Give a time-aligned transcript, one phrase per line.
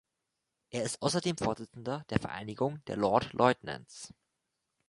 [0.71, 4.11] Er ist außerdem Vorsitzender der Vereinigung der Lord Lieutenants.